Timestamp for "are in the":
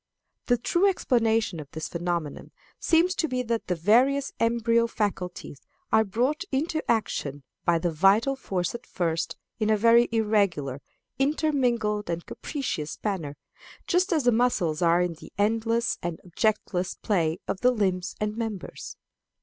14.81-15.31